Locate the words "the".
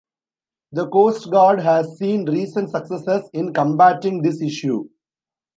0.71-0.89